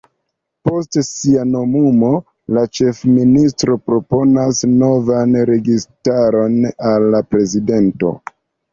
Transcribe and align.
Post 0.69 0.95
sia 1.09 1.43
nomumo, 1.49 2.09
la 2.57 2.65
ĉefministro 2.79 3.77
proponas 3.91 4.65
novan 4.83 5.41
registaron 5.55 6.61
al 6.95 7.11
la 7.17 7.25
Prezidento. 7.33 8.17